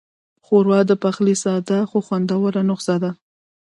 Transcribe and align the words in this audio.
ښوروا 0.45 0.79
د 0.87 0.91
پخلي 1.03 1.35
ساده 1.43 1.79
خو 1.89 1.97
خوندوره 2.07 2.61
نسخه 2.69 2.95
ده. 3.03 3.11